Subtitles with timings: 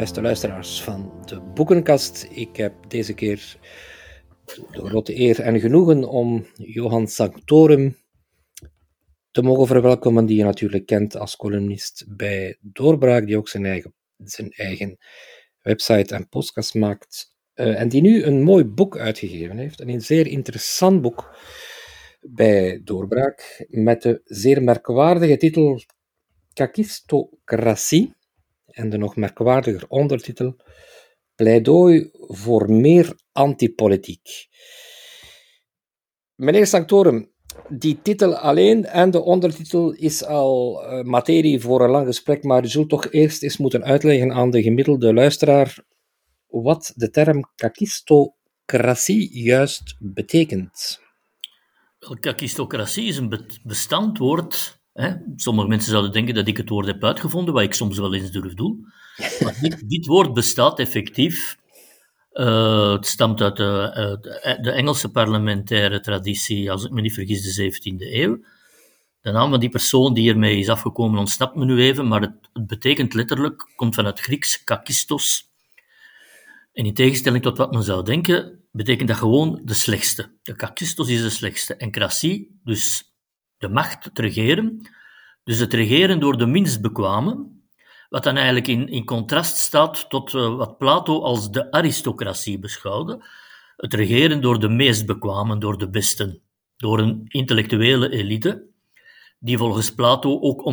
[0.00, 2.28] beste luisteraars van de Boekenkast.
[2.30, 3.56] Ik heb deze keer
[4.44, 7.96] de grote eer en genoegen om Johan Sanctorum
[9.30, 13.94] te mogen verwelkomen, die je natuurlijk kent als columnist bij Doorbraak, die ook zijn eigen,
[14.16, 14.98] zijn eigen
[15.62, 17.36] website en podcast maakt.
[17.54, 21.36] Uh, en die nu een mooi boek uitgegeven heeft, een zeer interessant boek
[22.20, 25.82] bij Doorbraak, met de zeer merkwaardige titel
[26.52, 28.18] Kakistocratie
[28.70, 30.56] en de nog merkwaardiger ondertitel
[31.34, 34.48] Pleidooi voor meer antipolitiek.
[36.34, 37.32] Meneer Sanctorum,
[37.68, 42.64] die titel alleen en de ondertitel is al uh, materie voor een lang gesprek, maar
[42.64, 45.84] u zult toch eerst eens moeten uitleggen aan de gemiddelde luisteraar
[46.46, 51.00] wat de term kakistocratie juist betekent.
[52.20, 55.12] Kakistocratie is een bestand woord Hè?
[55.36, 58.30] Sommige mensen zouden denken dat ik het woord heb uitgevonden, wat ik soms wel eens
[58.30, 58.86] durf doen.
[59.44, 61.58] Maar dit, dit woord bestaat effectief.
[62.32, 67.72] Uh, het stamt uit de, de, Engelse parlementaire traditie, als ik me niet vergis, de
[67.72, 68.44] 17e eeuw.
[69.20, 72.34] De naam van die persoon die ermee is afgekomen ontsnapt me nu even, maar het,
[72.52, 75.48] het betekent letterlijk, komt van het Grieks kakistos.
[76.72, 80.32] En in tegenstelling tot wat men zou denken, betekent dat gewoon de slechtste.
[80.42, 81.76] De kakistos is de slechtste.
[81.76, 83.09] En krasie, dus
[83.60, 84.90] de macht, het regeren.
[85.44, 87.46] Dus het regeren door de minst bekwame,
[88.08, 93.24] wat dan eigenlijk in, in contrast staat tot uh, wat Plato als de aristocratie beschouwde.
[93.76, 96.40] Het regeren door de meest bekwamen, door de besten,
[96.76, 98.66] door een intellectuele elite,
[99.38, 100.64] die volgens Plato ook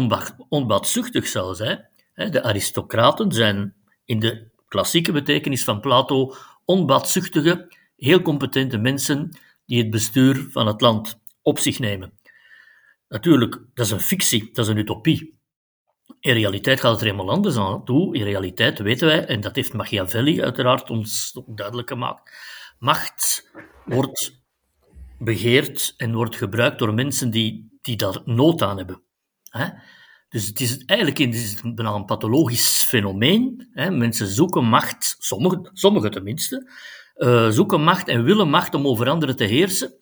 [0.50, 1.90] onbaatzuchtig zou zijn.
[2.14, 6.34] De aristocraten zijn in de klassieke betekenis van Plato
[6.66, 12.17] onbaatzuchtige, heel competente mensen die het bestuur van het land op zich nemen.
[13.08, 15.40] Natuurlijk, dat is een fictie, dat is een utopie.
[16.20, 18.16] In realiteit gaat het er helemaal anders aan toe.
[18.16, 22.36] In realiteit weten wij, en dat heeft Machiavelli uiteraard ons duidelijk gemaakt,
[22.80, 23.52] macht
[23.86, 24.46] wordt
[25.20, 29.02] begeerd en wordt gebruikt door mensen die, die daar nood aan hebben.
[30.30, 33.70] Dus het is eigenlijk is het bijna een pathologisch fenomeen.
[33.74, 36.72] Mensen zoeken macht, sommigen, sommige tenminste,
[37.16, 39.94] uh, zoeken macht en willen macht om over anderen te heersen.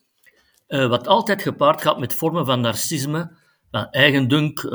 [0.68, 3.36] Uh, wat altijd gepaard gaat met vormen van narcisme,
[3.70, 4.72] van eigendunk uh,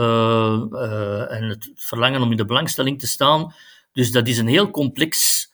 [0.71, 3.53] uh, en het verlangen om in de belangstelling te staan.
[3.91, 5.47] Dus dat is een heel complex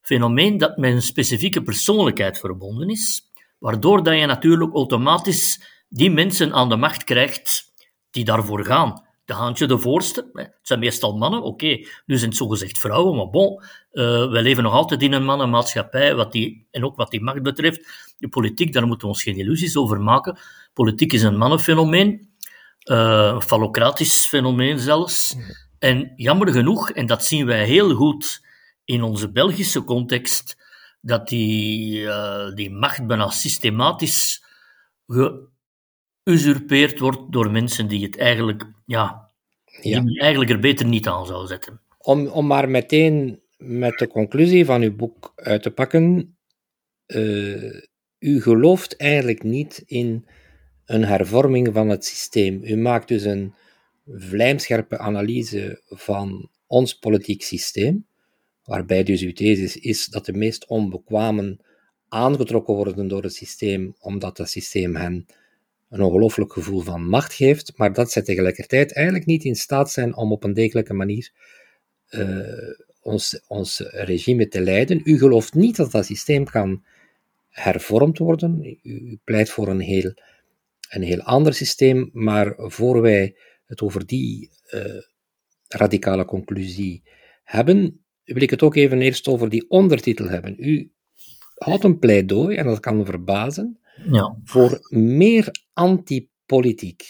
[0.00, 3.22] fenomeen dat met een specifieke persoonlijkheid verbonden is,
[3.58, 7.72] waardoor dat je natuurlijk automatisch die mensen aan de macht krijgt
[8.10, 10.30] die daarvoor gaan de haantje de voorste.
[10.32, 11.86] Het zijn meestal mannen, oké.
[12.06, 13.62] Nu zijn het zogezegd vrouwen, maar bon.
[13.92, 17.42] Uh, wij leven nog altijd in een mannenmaatschappij, wat die, en ook wat die macht
[17.42, 18.14] betreft.
[18.18, 20.38] De politiek, daar moeten we ons geen illusies over maken.
[20.72, 22.30] Politiek is een mannenfenomeen,
[22.90, 25.36] uh, een fallocratisch fenomeen zelfs.
[25.78, 28.46] En jammer genoeg, en dat zien wij heel goed
[28.84, 30.56] in onze Belgische context,
[31.00, 34.44] dat die, uh, die macht bijna systematisch
[36.24, 39.30] geusurpeerd wordt door mensen die het eigenlijk ja,
[39.80, 40.00] ja.
[40.00, 41.80] die eigenlijk er beter niet aan zou zetten.
[41.98, 46.36] Om, om maar meteen met de conclusie van uw boek uit te pakken,
[47.06, 47.80] uh,
[48.18, 50.26] u gelooft eigenlijk niet in
[50.84, 52.60] een hervorming van het systeem.
[52.64, 53.54] U maakt dus een
[54.06, 58.06] vlijmscherpe analyse van ons politiek systeem,
[58.64, 61.60] waarbij dus uw thesis is dat de meest onbekwamen
[62.08, 65.26] aangetrokken worden door het systeem, omdat het systeem hen
[65.92, 70.16] een ongelooflijk gevoel van macht geeft, maar dat zij tegelijkertijd eigenlijk niet in staat zijn
[70.16, 71.32] om op een degelijke manier
[72.10, 75.00] uh, ons, ons regime te leiden.
[75.04, 76.84] U gelooft niet dat dat systeem kan
[77.48, 78.78] hervormd worden.
[78.82, 80.14] U, pleit voor een heel,
[80.88, 83.36] een heel ander systeem, maar voor wij
[83.66, 85.00] het over die uh,
[85.68, 87.02] radicale conclusie
[87.44, 90.54] hebben, wil ik het ook even eerst over die ondertitel hebben.
[90.58, 90.92] U
[91.54, 94.36] houdt een pleidooi, en dat kan verbazen, ja.
[94.44, 97.04] voor meer antipolitiek.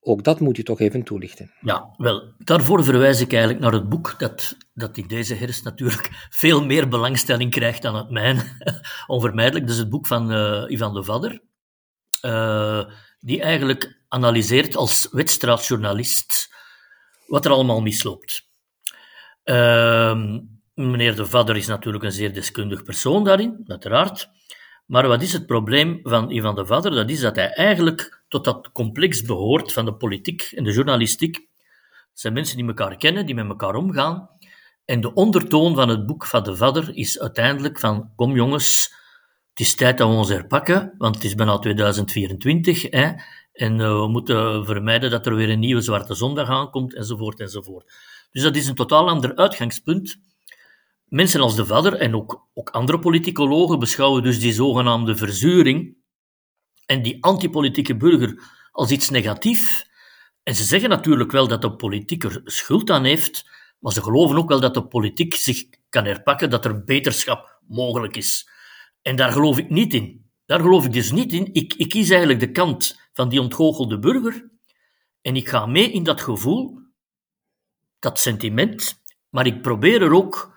[0.00, 1.52] Ook dat moet u toch even toelichten.
[1.60, 6.26] Ja, wel, daarvoor verwijs ik eigenlijk naar het boek dat, dat in deze herfst natuurlijk
[6.30, 8.42] veel meer belangstelling krijgt dan het mijne.
[9.06, 11.42] Onvermijdelijk, dat is het boek van uh, Ivan de Vadder,
[12.22, 12.84] uh,
[13.18, 16.54] die eigenlijk analyseert als wedstraatjournalist
[17.26, 18.48] wat er allemaal misloopt.
[19.44, 20.38] Uh,
[20.74, 24.28] meneer de Vadder is natuurlijk een zeer deskundig persoon daarin, uiteraard.
[24.86, 26.90] Maar wat is het probleem van Ivan de Vader?
[26.90, 31.36] Dat is dat hij eigenlijk tot dat complex behoort van de politiek en de journalistiek.
[31.36, 34.28] Het zijn mensen die elkaar kennen, die met elkaar omgaan.
[34.84, 38.94] En de ondertoon van het boek van de Vader is uiteindelijk van, kom jongens,
[39.50, 43.12] het is tijd dat we ons herpakken, want het is bijna 2024, hè,
[43.52, 47.94] en uh, we moeten vermijden dat er weer een nieuwe Zwarte Zondag aankomt, enzovoort, enzovoort.
[48.30, 50.18] Dus dat is een totaal ander uitgangspunt
[51.08, 55.96] mensen als de Vader en ook, ook andere politicologen beschouwen dus die zogenaamde verzuring
[56.86, 58.42] en die antipolitieke burger
[58.72, 59.90] als iets negatiefs.
[60.42, 63.48] En ze zeggen natuurlijk wel dat de politiek er schuld aan heeft,
[63.78, 68.16] maar ze geloven ook wel dat de politiek zich kan herpakken, dat er beterschap mogelijk
[68.16, 68.48] is.
[69.02, 70.24] En daar geloof ik niet in.
[70.46, 71.48] Daar geloof ik dus niet in.
[71.52, 74.50] Ik, ik kies eigenlijk de kant van die ontgoochelde burger
[75.22, 76.78] en ik ga mee in dat gevoel,
[77.98, 80.55] dat sentiment, maar ik probeer er ook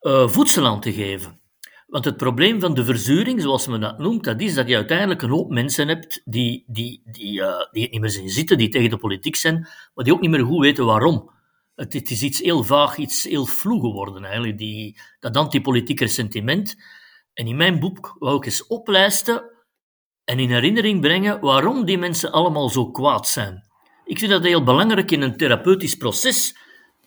[0.00, 1.40] uh, voedsel aan te geven.
[1.86, 5.22] Want het probleem van de verzuring, zoals men dat noemt, dat is dat je uiteindelijk
[5.22, 8.68] een hoop mensen hebt die, die, die, uh, die het niet meer zien zitten, die
[8.68, 11.30] tegen de politiek zijn, maar die ook niet meer goed weten waarom.
[11.74, 16.76] Het, het is iets heel vaag, iets heel vloe geworden eigenlijk, die, dat antipolitieke sentiment.
[17.32, 19.42] En in mijn boek wou ik eens oplijsten
[20.24, 23.68] en in herinnering brengen waarom die mensen allemaal zo kwaad zijn.
[24.04, 26.56] Ik vind dat heel belangrijk in een therapeutisch proces.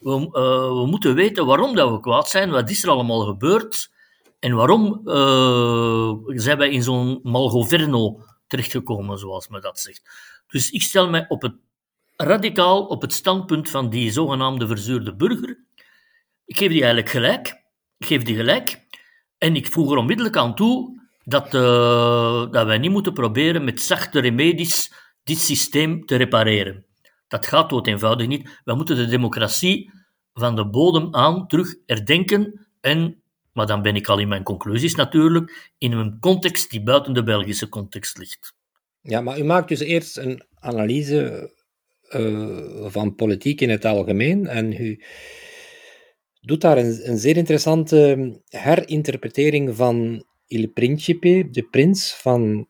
[0.02, 3.92] We, uh, we moeten weten waarom dat we kwaad zijn, wat is er allemaal gebeurd
[4.40, 10.02] en waarom uh, zijn wij in zo'n malgoverno terechtgekomen, zoals men dat zegt.
[10.48, 11.56] Dus ik stel mij op het,
[12.16, 15.64] radicaal op het standpunt van die zogenaamde verzuurde burger.
[16.46, 17.64] Ik geef die eigenlijk gelijk.
[17.98, 18.86] Ik geef die gelijk.
[19.38, 23.82] En ik voeg er onmiddellijk aan toe dat, uh, dat wij niet moeten proberen met
[23.82, 24.94] zachte remedies
[25.24, 26.86] dit systeem te repareren.
[27.32, 28.62] Dat gaat dood eenvoudig niet.
[28.64, 29.92] We moeten de democratie
[30.34, 33.24] van de bodem aan terug herdenken en,
[33.54, 37.24] maar dan ben ik al in mijn conclusies natuurlijk, in een context die buiten de
[37.24, 38.56] Belgische context ligt.
[39.02, 41.52] Ja, maar u maakt dus eerst een analyse
[42.10, 45.04] uh, van politiek in het algemeen en u
[46.42, 52.68] doet daar een, een zeer interessante herinterpretering van Il Principe, de prins, van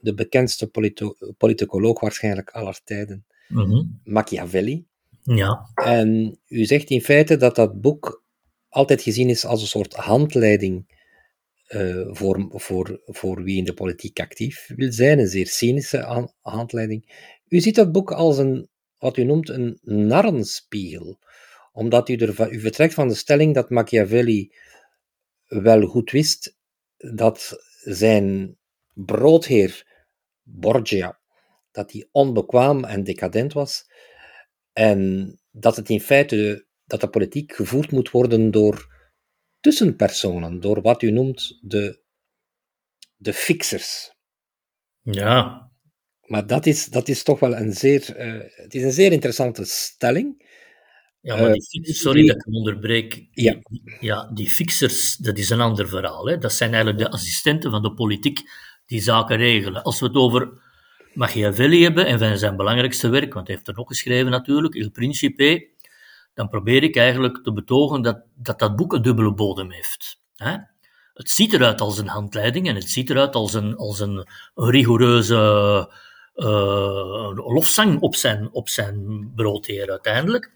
[0.00, 0.70] de bekendste
[1.38, 4.86] politicoloog waarschijnlijk aller tijden, mm Machiavelli.
[5.22, 5.70] Ja.
[5.74, 8.24] En u zegt in feite dat dat boek
[8.68, 10.98] altijd gezien is als een soort handleiding
[11.68, 17.28] uh, voor, voor, voor wie in de politiek actief wil zijn, een zeer cynische handleiding.
[17.48, 18.68] U ziet dat boek als een,
[18.98, 21.18] wat u noemt, een narrenspiegel,
[21.72, 24.52] omdat u, er, u vertrekt van de stelling dat Machiavelli
[25.46, 26.56] wel goed wist
[26.96, 28.56] dat zijn
[28.94, 29.86] broodheer
[30.42, 31.19] Borgia
[31.70, 33.84] dat hij onbekwaam en decadent was.
[34.72, 38.98] En dat het in feite, dat de politiek gevoerd moet worden door
[39.60, 42.00] tussenpersonen, door wat u noemt de,
[43.16, 44.14] de fixers.
[45.02, 45.68] Ja.
[46.20, 49.64] Maar dat is, dat is toch wel een zeer, uh, het is een zeer interessante
[49.64, 50.48] stelling.
[51.20, 53.28] Ja, maar die fixers, eh, sorry dat ik onderbreek.
[53.30, 53.58] Ja.
[54.00, 56.26] ja, die fixers, dat is een ander verhaal.
[56.26, 56.38] Hè.
[56.38, 58.40] Dat zijn eigenlijk de assistenten van de politiek
[58.86, 59.82] die zaken regelen.
[59.82, 60.62] Als we het over
[61.20, 64.90] Machiavelli hebben en van zijn belangrijkste werk, want hij heeft er ook geschreven natuurlijk, Il
[64.90, 65.68] Principe,
[66.34, 70.20] dan probeer ik eigenlijk te betogen dat dat, dat boek een dubbele bodem heeft.
[70.36, 70.56] Hè?
[71.14, 75.36] Het ziet eruit als een handleiding en het ziet eruit als een, als een, rigoureuze
[76.34, 80.52] uh, lofzang op zijn, op zijn broodheer uiteindelijk.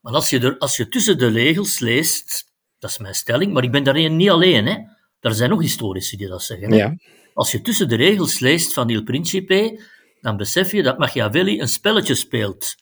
[0.00, 3.64] Maar als je, er, als je tussen de regels leest, dat is mijn stelling, maar
[3.64, 4.66] ik ben daarin niet alleen.
[4.66, 4.76] Hè?
[5.20, 6.72] Er zijn nog historici die dat zeggen.
[6.72, 6.96] Ja.
[7.34, 9.80] Als je tussen de regels leest van Il Principe,
[10.22, 12.74] dan besef je dat Machiavelli een spelletje speelt.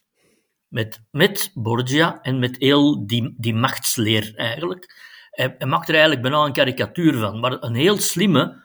[0.69, 5.09] Met, met Borgia en met heel die, die machtsleer eigenlijk.
[5.31, 8.65] Hij, maakt er eigenlijk bijna een karikatuur van, maar een heel slimme,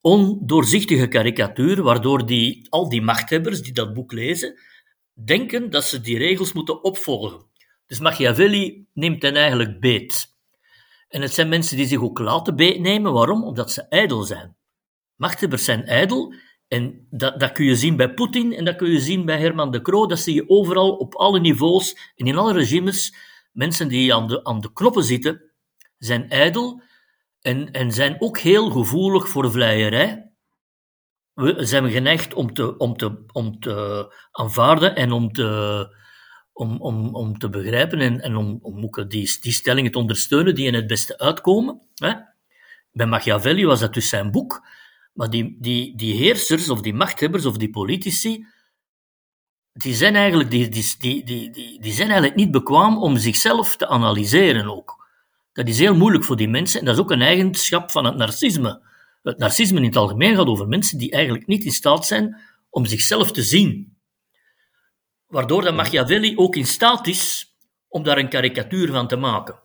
[0.00, 4.58] ondoorzichtige karikatuur, waardoor die, al die machthebbers die dat boek lezen,
[5.24, 7.46] denken dat ze die regels moeten opvolgen.
[7.86, 10.34] Dus Machiavelli neemt hen eigenlijk beet.
[11.08, 13.12] En het zijn mensen die zich ook laten beetnemen.
[13.12, 13.44] Waarom?
[13.44, 14.56] Omdat ze ijdel zijn.
[15.14, 16.34] Machthebbers zijn ijdel.
[16.68, 19.70] En dat, dat kun je zien bij Poetin en dat kun je zien bij Herman
[19.70, 20.06] de Croo.
[20.06, 23.14] Dat zie je overal op alle niveaus en in alle regimes.
[23.52, 25.52] Mensen die aan de, aan de knoppen zitten,
[25.98, 26.82] zijn ijdel
[27.40, 30.30] en, en zijn ook heel gevoelig voor vleierij.
[31.32, 35.88] We zijn geneigd om te, om te, om te aanvaarden en om te,
[36.52, 40.54] om, om, om te begrijpen en, en om, om ook die, die stellingen te ondersteunen
[40.54, 41.88] die in het beste uitkomen.
[41.94, 42.12] Hè?
[42.92, 44.66] Bij Machiavelli was dat dus zijn boek.
[45.16, 48.46] Maar die, die, die heersers of die machthebbers of die politici,
[49.72, 53.88] die zijn, eigenlijk, die, die, die, die, die zijn eigenlijk niet bekwaam om zichzelf te
[53.88, 55.06] analyseren ook.
[55.52, 58.16] Dat is heel moeilijk voor die mensen en dat is ook een eigenschap van het
[58.16, 58.82] narcisme.
[59.22, 62.86] Het narcisme in het algemeen gaat over mensen die eigenlijk niet in staat zijn om
[62.86, 63.96] zichzelf te zien.
[65.26, 67.54] Waardoor dat Machiavelli ook in staat is
[67.88, 69.62] om daar een karikatuur van te maken.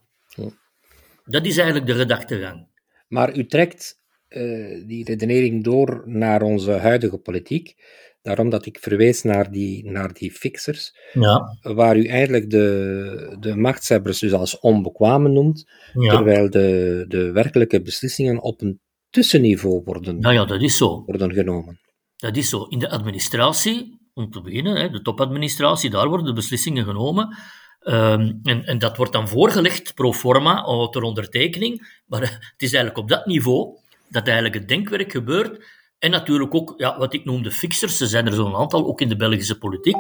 [1.25, 2.67] Dat is eigenlijk de gedachtegang.
[3.08, 4.00] Maar u trekt
[4.31, 7.75] uh, die redenering door naar onze huidige politiek.
[8.21, 13.55] Daarom dat ik verwees naar die, naar die fixers, Ja, waar u eigenlijk de, de
[13.55, 16.15] machtshebbers dus als onbekwamen noemt, ja.
[16.15, 21.03] terwijl de, de werkelijke beslissingen op een tussenniveau worden, Nou ja, dat is zo.
[21.05, 21.79] worden genomen.
[22.15, 22.63] Dat is zo.
[22.63, 27.38] In de administratie, om te beginnen, hè, de topadministratie, daar worden de beslissingen genomen.
[27.79, 32.01] Ehm, en, en dat wordt dan voorgelegd pro forma ter ondertekening.
[32.05, 33.79] Maar eh, het is eigenlijk op dat niveau
[34.12, 35.65] dat eigenlijk het denkwerk gebeurt.
[36.00, 39.01] En natuurlijk ook, ja, wat ik noem de fixers, er zijn er zo'n aantal, ook
[39.01, 39.98] in de Belgische politiek.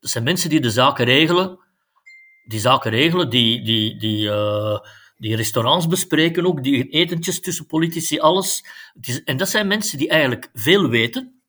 [0.00, 1.58] Dat zijn mensen die de zaken regelen,
[2.46, 4.78] die zaken regelen, die, die, die, eh,
[5.16, 8.64] die restaurants bespreken ook, die etentjes tussen politici, alles.
[9.24, 11.42] En dat zijn mensen die eigenlijk veel weten.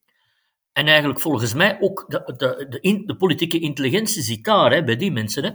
[0.73, 5.11] En eigenlijk volgens mij ook de, de, de, politieke intelligentie zit daar, hè, bij die
[5.11, 5.43] mensen.
[5.43, 5.51] Hè.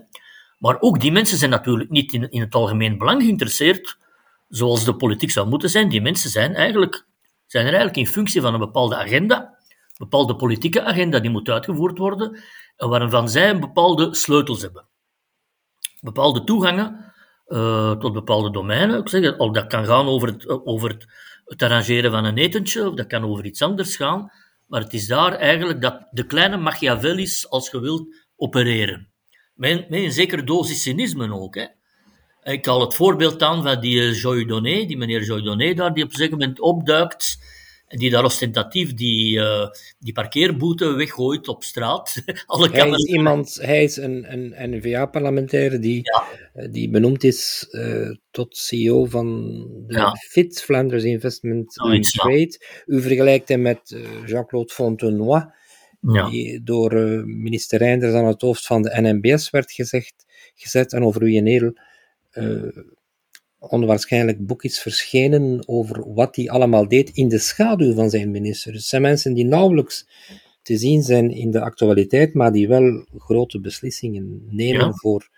[0.59, 3.99] Maar ook die mensen zijn natuurlijk niet in het algemeen belang geïnteresseerd,
[4.57, 5.89] zoals de politiek zou moeten zijn.
[5.89, 7.07] Die mensen zijn, eigenlijk,
[7.47, 11.49] zijn er eigenlijk in functie van een bepaalde agenda, een bepaalde politieke agenda die moet
[11.49, 12.43] uitgevoerd worden,
[12.77, 14.87] en waarvan zij een bepaalde sleutels hebben.
[16.01, 17.15] Bepaalde toegangen
[17.47, 19.01] eh, tot bepaalde domeinen.
[19.01, 21.07] Ik zeg, al dat kan gaan over, het, over het,
[21.45, 24.31] het arrangeren van een etentje, of dat kan over iets anders gaan.
[24.67, 29.13] Maar het is daar eigenlijk dat de kleine Machiavellis, als je wilt, opereren.
[29.55, 31.55] Met, met een zekere dosis cynisme ook.
[31.55, 31.67] Hè.
[32.45, 35.95] Ik haal het voorbeeld aan van die eh, Joy Donné, die meneer Joy Donné daar,
[35.95, 37.39] die op een gegeven moment opduikt
[37.89, 42.15] en die daar ostentatief die, eh, die parkeerboete weggooit op straat.
[42.47, 46.25] Alle Hij is iemand, hij is een, een N-VA-parlementair die, Ja.
[46.55, 47.69] eh, die benoemd is
[48.31, 50.15] tot CEO van de Ja.
[50.29, 52.23] FIT, Flanders Investment and ja.
[52.23, 52.61] Trade.
[52.87, 55.47] U vergelijkt hem met eh, Jean-Claude Fontenoy,
[56.01, 56.31] Ja.
[56.31, 56.93] die door
[57.27, 60.15] minister Reinders aan het hoofd van de NMBS werd gezegd,
[60.55, 61.73] gezet en over wie een heel eh,
[63.59, 68.73] onwaarschijnlijk boek is verschenen over wat hij allemaal deed in de schaduw van zijn minister.
[68.73, 70.07] Het zijn mensen die nauwelijks
[70.63, 74.93] te zien zijn in de actualiteit, maar die wel grote beslissingen nemen Ja.
[74.93, 75.29] voor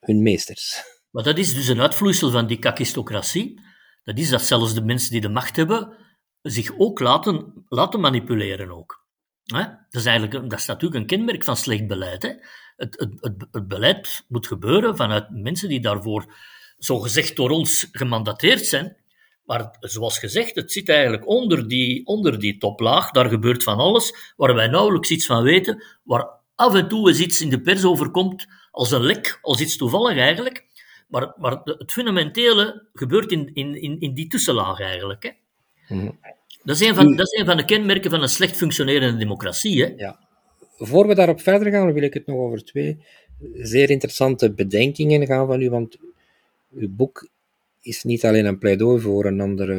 [0.00, 0.82] hun meesters.
[1.10, 3.60] Maar dat is dus een uitvloeisel van die kakistocratie.
[4.04, 5.96] Dat is dat zelfs de mensen die de macht hebben
[6.42, 8.70] zich ook laten, laten manipuleren.
[8.70, 9.03] Ook.
[9.44, 9.62] Hè?
[9.62, 12.22] Dat, is eigenlijk, dat is natuurlijk een kenmerk van slecht beleid.
[12.22, 12.32] Hè?
[12.76, 16.34] Het, het, het, beleid moet gebeuren vanuit mensen die daarvoor
[16.78, 18.96] zogezegd door ons gemandateerd zijn.
[19.44, 23.10] Maar zoals gezegd, het zit eigenlijk onder die, onder die toplaag.
[23.10, 25.84] Daar gebeurt van alles waar wij nauwelijks iets van weten.
[26.02, 29.76] Waar af en toe eens iets in de pers overkomt als een lek, als iets
[29.76, 30.66] toevallig eigenlijk.
[31.08, 35.22] Maar, maar het fundamentele gebeurt in, in, in, in die tussenlaag eigenlijk.
[35.22, 35.30] Hè.
[35.94, 36.10] Mhm.
[36.64, 39.82] Dat, is een van, dat is een van de kenmerken van een slecht functionerende democratie.
[39.82, 39.92] Hè.
[39.96, 40.18] Ja.
[40.76, 43.04] Voor we daarop verder gaan, wil ik het nog over twee
[43.52, 45.96] zeer interessante bedenkingen gaan van u, want
[46.70, 47.28] uw boek
[47.80, 49.74] is niet alleen een pleidooi voor een, andere,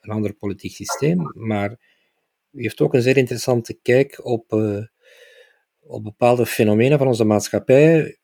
[0.00, 1.70] een ander politiek systeem, maar
[2.52, 4.84] u heeft ook een zeer interessante kijk op, eh,
[5.80, 8.18] op bepaalde fenomenen van onze maatschappij.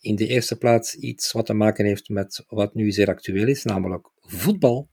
[0.00, 3.64] In de eerste plaats iets wat te maken heeft met wat nu zeer actueel is,
[3.64, 4.88] namelijk voetbal.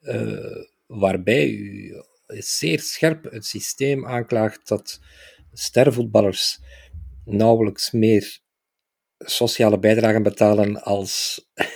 [0.00, 1.94] Eh, waarbij u
[2.26, 5.00] zeer scherp het systeem aanklaagt dat
[5.52, 6.60] stervoetballers
[7.24, 8.40] nauwelijks meer
[9.18, 11.40] sociale bijdragen betalen als,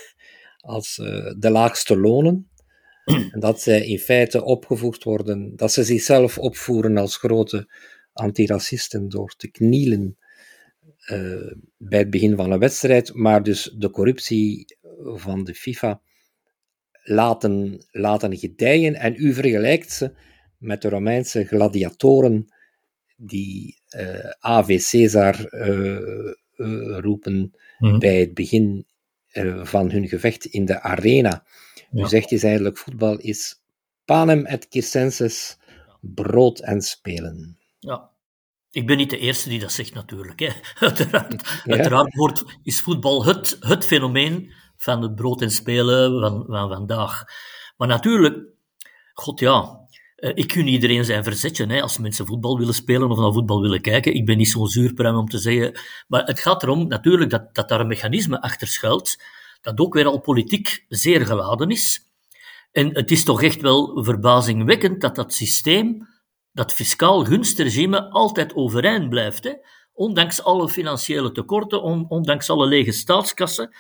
[0.75, 2.49] als eh, de laagste lonen.
[3.33, 7.73] En dat zij in feite opgevoegd worden, dat ze zichzelf opvoeren als grote
[8.13, 10.19] antiracisten door te knielen
[10.99, 14.77] eh, bij het begin van een wedstrijd, maar dus de corruptie
[15.15, 16.01] van de FIFA
[17.05, 18.95] laten, laten gedijen.
[18.95, 20.13] En u vergelijkt ze
[20.59, 22.47] met de Romeinse gladiatoren
[23.17, 27.99] die eh Ave Caesar eh, eh, roepen Mhm.
[27.99, 28.87] bij het begin
[29.63, 31.45] van hun gevecht in de arena.
[31.93, 33.61] U zegt is eigenlijk voetbal is
[34.05, 35.57] panem et circenses,
[36.01, 37.59] brood en spelen.
[37.79, 38.11] Ja.
[38.71, 40.41] Ik ben niet de eerste die dat zegt, natuurlijk.
[40.41, 40.49] Hè.
[40.87, 41.75] Uiteraard, Ja.
[41.75, 44.53] uiteraard wordt, is voetbal het, het fenomeen
[44.85, 47.25] van het brood en spelen van, van vandaag.
[47.77, 48.47] Maar natuurlijk,
[49.13, 49.81] god ja,
[50.17, 51.67] eh, ik gun iedereen zijn verzetje.
[51.67, 54.15] Hè, als mensen voetbal willen spelen of naar voetbal willen kijken.
[54.15, 55.81] Ik ben niet zo'n zuurpruim om te zeggen.
[56.09, 59.23] Maar het gaat erom natuurlijk dat, dat daar een mechanisme achter schuilt,
[59.61, 62.01] dat ook weer al politiek zeer geladen is.
[62.73, 66.09] En het is toch echt wel verbazingwekkend dat dat systeem,
[66.53, 69.57] dat fiscaal gunstregime, altijd overeind blijft.
[69.93, 73.71] Ondanks alle financiële tekorten, on- ondanks alle lege staatskassen,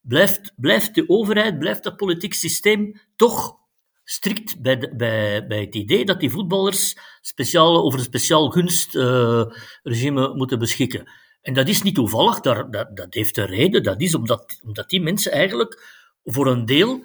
[0.00, 3.58] blijft, blijft de overheid, blijft dat politiek systeem toch
[4.04, 10.58] strikt bij, bij, bij het idee dat die voetballers speciaal, over een speciaal gunstregime moeten
[10.58, 11.10] beschikken.
[11.42, 13.82] En dat is niet toevallig, dat, dat heeft een reden.
[13.82, 15.82] Dat is omdat, omdat die mensen eigenlijk
[16.24, 17.04] voor een deel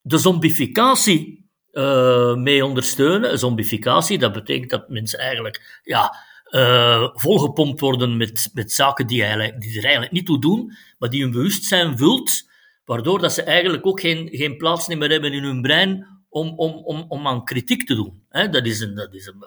[0.00, 3.38] de zombificatie uh, mee ondersteunen.
[3.38, 6.16] Zombificatie, dat betekent dat mensen eigenlijk ja,
[6.52, 11.10] uh, volgepompt worden met, met zaken die, eigenlijk, die er eigenlijk niet toe doen, maar
[11.10, 12.50] die hun bewustzijn vult,
[12.84, 16.72] waardoor dat ze eigenlijk ook geen, geen plaats meer hebben in hun brein om, om,
[16.72, 18.22] om, om aan kritiek te doen.
[18.28, 19.44] dat, is een, dat, is een,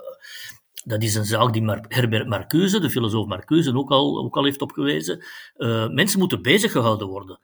[0.84, 4.44] dat is een zaak die Mar Herbert Marcuse, de filosoof Marcuse, ook al, ook al
[4.44, 5.24] heeft opgewezen.
[5.58, 7.40] Uh, mensen moeten bezig gehouden worden.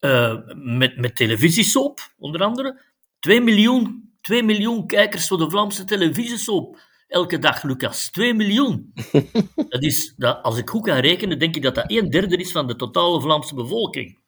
[0.00, 2.82] Uh, met, met televisiesoap, onder andere.
[3.18, 6.78] 2 miljoen, 2 miljoen kijkers voor de Vlaamse televisiesoap
[7.14, 8.10] elke dag, Lucas.
[8.10, 8.92] 2 miljoen.
[9.74, 12.52] dat is, dat, als ik goed kan rekenen, denk ik dat dat een derde is
[12.52, 14.18] van de totale Vlaamse bevolking.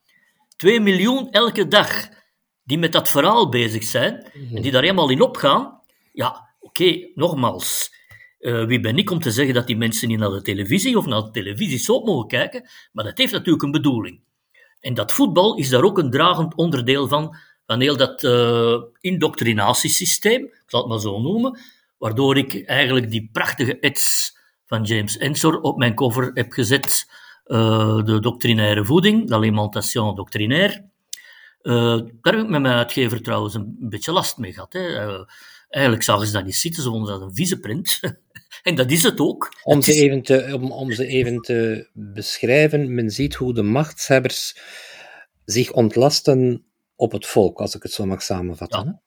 [0.56, 2.08] 2 miljoen elke dag
[2.64, 5.80] die met dat verhaal bezig zijn en die daar helemaal in opgaan.
[6.12, 7.94] Ja, oké, nogmaals.
[8.38, 11.06] Uh, wie ben ik om te zeggen dat die mensen niet naar de televisie of
[11.06, 12.68] naar de televisie mogen kijken?
[12.92, 14.20] Maar dat heeft natuurlijk een bedoeling.
[14.80, 20.42] En dat voetbal is daar ook een dragend onderdeel van, van heel dat uh, indoctrinatiesysteem,
[20.42, 21.58] ik zal het maar zo noemen,
[21.98, 24.36] waardoor ik eigenlijk die prachtige ets
[24.66, 27.06] van James Ensor op mijn cover heb gezet,
[27.46, 30.84] uh, de doctrinaire voeding, l'alimentation doctrinaire.
[31.62, 34.72] Uh, daar heb ik met mijn uitgever trouwens een beetje last mee gehad.
[34.72, 35.06] Hè.
[35.06, 35.24] Uh,
[35.68, 38.00] eigenlijk zagen ze dat niet zitten, ze vonden dat een vieze print.
[38.62, 39.52] en dat is het ook.
[39.62, 44.56] Om ze, even te, om, om ze even te beschrijven, men ziet hoe de machtshebbers
[45.44, 46.64] zich ontlasten
[46.96, 48.84] op het volk, als ik het zo mag samenvatten.
[48.84, 49.02] Ja,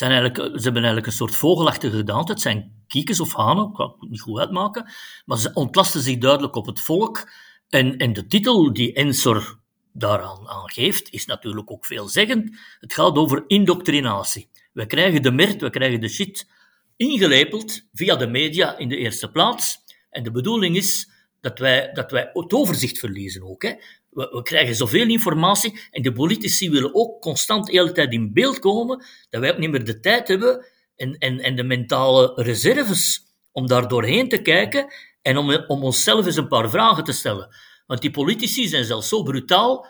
[0.00, 2.32] zijn eigenlijk, ze hebben eigenlijk een soort vogelachtige gedaante.
[2.32, 4.92] Het zijn kiekens of hanen, ik kan het niet goed uitmaken.
[5.24, 7.30] Maar ze ontlasten zich duidelijk op het volk.
[7.68, 9.58] En, en de titel die Ensor
[9.92, 12.58] daaraan aan geeft, is natuurlijk ook veelzeggend.
[12.80, 14.48] Het gaat over indoctrinatie.
[14.72, 16.48] We krijgen de mert, we krijgen de shit
[16.96, 19.78] ingelepeld via de media in de eerste plaats.
[20.10, 23.62] En de bedoeling is dat wij, dat wij het overzicht verliezen ook.
[23.62, 23.74] Hè.
[24.10, 28.58] We, krijgen zoveel informatie en de politici willen ook constant de hele tijd in beeld
[28.58, 33.22] komen, dat wij ook niet meer de tijd hebben en, en, en de mentale reserves
[33.52, 34.92] om daar doorheen te kijken
[35.22, 37.48] en om, om onszelf eens een paar vragen te stellen.
[37.86, 39.86] Want die politici zijn zelfs zo brutaal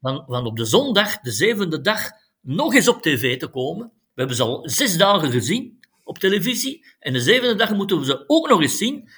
[0.00, 3.86] van, van op de zondag, de zevende dag, nog eens op tv te komen.
[3.86, 8.04] We hebben ze al zes dagen gezien op televisie en de zevende dag moeten we
[8.04, 9.08] ze ook nog eens zien.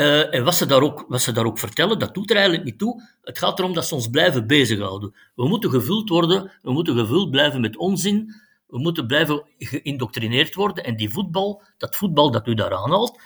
[0.00, 2.64] Uh, en wat ze, daar ook, wat ze daar ook vertellen, dat doet er eigenlijk
[2.64, 3.02] niet toe.
[3.22, 5.14] Het gaat erom dat ze ons blijven bezighouden.
[5.34, 8.34] We moeten gevuld worden, we moeten gevuld blijven met onzin,
[8.66, 10.84] we moeten blijven geïndoctrineerd worden.
[10.84, 13.20] En die voetbal, dat voetbal dat u daar aanhaalt,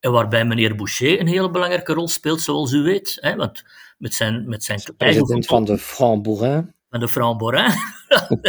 [0.00, 3.16] en waarbij meneer Boucher een hele belangrijke rol speelt, zoals u weet.
[3.20, 3.62] Hè, want
[3.98, 6.22] met zijn, met zijn president van de Franc
[6.98, 7.72] De Franc Bourrin,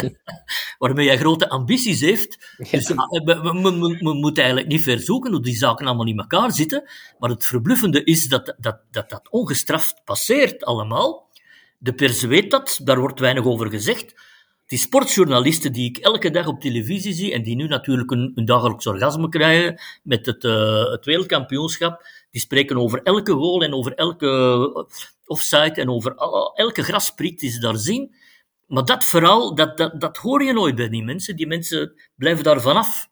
[0.79, 2.55] waarmee hij grote ambities heeft.
[2.71, 6.89] Dus we, moeten eigenlijk niet verzoeken hoe die zaken allemaal in elkaar zitten.
[7.19, 11.29] Maar het verbluffende is dat dat, dat, dat ongestraft passeert allemaal.
[11.77, 14.15] De pers weet dat, daar wordt weinig over gezegd.
[14.67, 18.45] Die sportjournalisten die ik elke dag op televisie zie en die nu natuurlijk een, een
[18.45, 23.93] dagelijks orgasme krijgen met het, uh, het wereldkampioenschap, die spreken over elke goal en over
[23.93, 24.87] elke
[25.25, 26.15] offside en over
[26.53, 28.15] elke graspriet die ze daar zien.
[28.71, 31.35] Maar dat verhaal, dat, dat, dat hoor je nooit bij die mensen.
[31.35, 33.09] Die mensen blijven daar vanaf.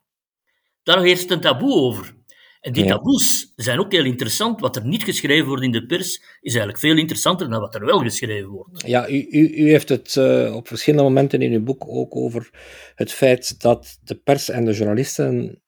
[0.83, 2.15] Daar heerst een taboe over.
[2.61, 4.59] En die taboes zijn ook heel interessant.
[4.59, 7.85] Wat er niet geschreven wordt in de pers, is eigenlijk veel interessanter dan wat er
[7.85, 8.87] wel geschreven wordt.
[8.87, 12.49] Ja, u, u, u heeft het uh, op verschillende momenten in uw boek ook over
[12.95, 15.61] het feit dat de pers en de journalisten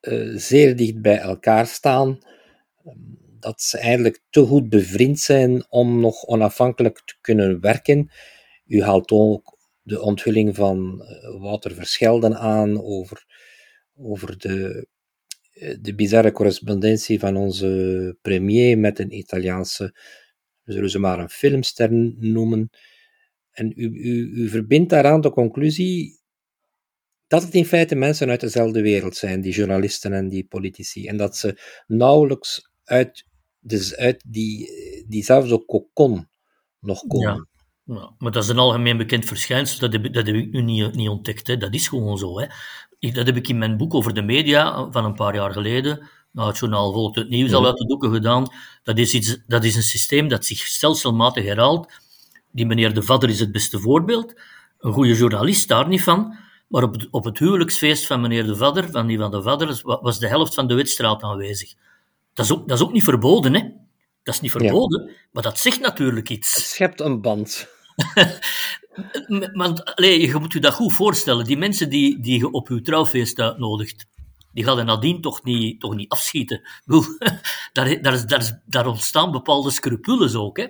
[0.00, 2.18] uh, zeer dicht bij elkaar staan.
[3.40, 8.10] Dat ze eigenlijk te goed bevriend zijn om nog onafhankelijk te kunnen werken.
[8.68, 13.24] U haalt ook de onthulling van uh, Wouter Verschelden aan over,
[13.94, 14.86] over de
[15.80, 19.94] de bizarre correspondentie van onze premier met een Italiaanse,
[20.62, 22.70] we zullen ze maar een filmster noemen.
[23.50, 26.20] En u, u, u verbindt daaraan de conclusie
[27.26, 31.16] dat het in feite mensen uit dezelfde wereld zijn, die journalisten en die politici, en
[31.16, 33.26] dat ze nauwelijks uit,
[33.58, 34.70] dus uit die,
[35.08, 36.28] diezelfde kokon
[36.80, 37.34] nog komen.
[37.34, 37.47] Ja.
[38.18, 41.08] Maar dat is een algemeen bekend verschijnsel, dat heb, dat heb ik nu niet, niet
[41.08, 41.46] ontdekt.
[41.46, 41.56] Hè.
[41.56, 42.40] Dat is gewoon zo.
[42.40, 42.46] Hè
[43.00, 46.48] dat heb ik in mijn boek over de media van een paar jaar geleden, nou,
[46.48, 48.46] het journaal volgt het nieuws al uit de doeken gedaan.
[48.82, 51.92] Dat is, iets, dat is een systeem dat zich stelselmatig herhaalt.
[52.52, 54.40] Die meneer De Vadder is het beste voorbeeld.
[54.78, 56.36] Een goede journalist, daar niet van.
[56.68, 59.80] Maar op het, op het huwelijksfeest van meneer De Vadder, van die van De Vadder,
[59.82, 61.74] was de helft van de wedstraat aanwezig.
[62.34, 63.60] Dat is ook, dat is ook niet verboden, hè?
[64.22, 66.54] Dat is niet verboden, maar dat zegt natuurlijk iets.
[66.54, 67.68] Het schept een band.
[69.52, 71.44] Want allee, je moet je dat goed voorstellen.
[71.44, 74.06] Die mensen die, die je op je trouwfeest uitnodigt,
[74.52, 76.62] die gaan er nadien toch niet, toch niet afschieten.
[77.72, 80.56] daar, daar, daar, daar ontstaan bepaalde scrupules ook.
[80.56, 80.62] Hè.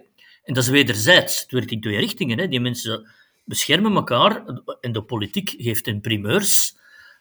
[0.42, 1.40] En dat is wederzijds.
[1.40, 2.38] Het werkt in twee richtingen.
[2.38, 2.48] Hè.
[2.48, 3.10] Die mensen
[3.44, 4.44] beschermen elkaar
[4.80, 6.76] en de politiek geeft hun primeurs.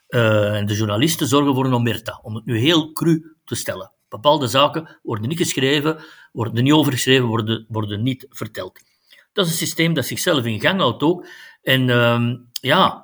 [0.09, 3.91] Uh, en de journalisten zorgen voor een omerta, om het nu heel cru te stellen.
[4.09, 8.79] Bepaalde zaken worden niet geschreven, worden niet overgeschreven, worden, worden niet verteld.
[9.37, 11.27] Dat is een systeem dat zichzelf in gang houdt ook.
[11.61, 13.03] En uh, ja,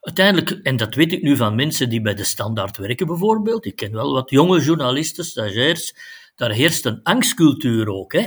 [0.00, 3.76] uiteindelijk, en dat weet ik nu van mensen die bij de standaard werken bijvoorbeeld, ik
[3.76, 5.94] ken wel wat jonge journalisten, stagiairs,
[6.36, 8.12] daar heerst een angstcultuur ook.
[8.12, 8.26] Hè?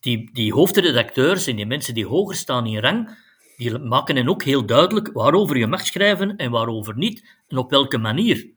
[0.00, 3.18] Die, die hoofdredacteurs en die mensen die hoger staan in rang,
[3.56, 7.70] die maken hen ook heel duidelijk waarover je mag schrijven en waarover niet, en op
[7.70, 8.48] welke manier.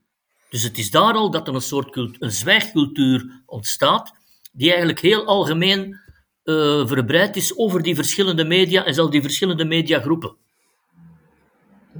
[0.50, 4.13] Dus het is daar al dat er een soort een zwijgcultuur ontstaat,
[4.52, 6.08] die eigenlijk heel algemeen
[6.50, 10.38] uh, verbreid is over die verschillende media en zelfs die verschillende mediagroepen.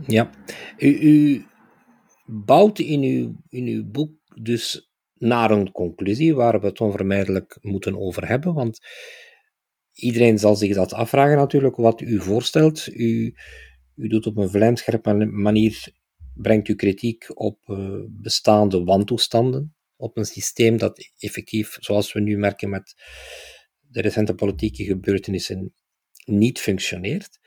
[0.08, 0.30] Ja,
[0.78, 1.46] u, u
[2.26, 8.00] bouwt in uw, in uw boek dus naar een conclusie waar we het onvermijdelijk moeten
[8.00, 8.80] over hebben, want
[9.94, 12.88] iedereen zal zich dat afvragen natuurlijk, wat u voorstelt.
[12.88, 13.34] U,
[13.96, 15.88] u doet op een vlijmscherpe manier,
[16.34, 22.38] brengt u kritiek op uh, bestaande wantoestanden, op een systeem dat effectief, zoals we nu
[22.38, 22.96] merken met
[23.92, 25.74] de recente politieke gebeurtenissen,
[26.26, 27.40] niet functioneert.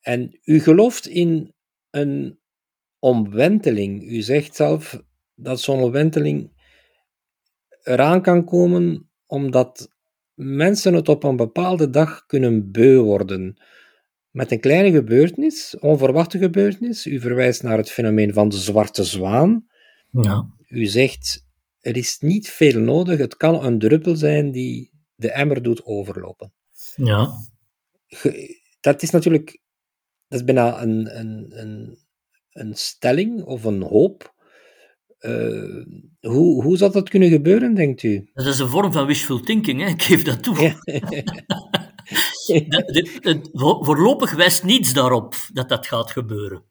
[0.00, 1.54] En u gelooft in
[1.90, 2.38] een
[2.98, 4.02] omwenteling.
[4.02, 5.02] U zegt zelf
[5.34, 6.52] dat zo'n omwenteling
[7.82, 9.90] eraan kan komen omdat
[10.34, 13.62] mensen het op een bepaalde dag kunnen beu worden.
[14.30, 17.06] Met een kleine gebeurtenis, onverwachte gebeurtenis.
[17.06, 19.66] U verwijst naar het fenomeen van de zwarte zwaan.
[20.10, 20.46] Ja.
[20.68, 21.46] U zegt,
[21.80, 23.18] er is niet veel nodig.
[23.18, 24.91] Het kan een druppel zijn die
[25.22, 26.52] de emmer doet overlopen.
[26.96, 27.30] Ja.
[28.80, 29.60] Dat is natuurlijk,
[30.28, 31.98] dat is bijna een, een, een,
[32.52, 34.34] een stelling of een hoop.
[35.20, 35.84] Uh,
[36.20, 38.30] hoe, hoe zou dat kunnen gebeuren, denkt u?
[38.34, 39.86] Dat is een vorm van wishful thinking, hè?
[39.86, 40.60] ik geef dat toe.
[40.60, 40.76] Ja.
[43.86, 46.64] voorlopig wijst niets daarop dat dat gaat gebeuren.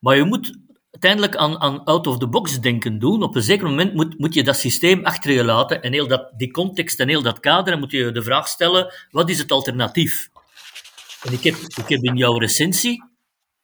[0.00, 0.58] Maar je moet
[0.92, 3.22] uiteindelijk aan, aan out-of-the-box denken doen.
[3.22, 6.32] Op een zeker moment moet, moet je dat systeem achter je laten en heel dat,
[6.36, 9.50] die context en heel dat kader, en moet je de vraag stellen, wat is het
[9.50, 10.28] alternatief?
[11.22, 13.04] En ik heb, ik heb in jouw recensie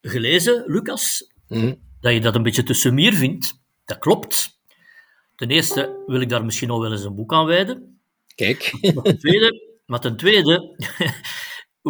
[0.00, 1.74] gelezen, Lucas, mhm.
[2.00, 3.60] dat je dat een beetje te sumier vindt.
[3.84, 4.58] Dat klopt.
[5.36, 8.00] Ten eerste wil ik daar misschien nog wel eens een boek aan wijden.
[8.34, 8.72] Kijk.
[8.94, 10.76] Maar ten tweede, maar ten tweede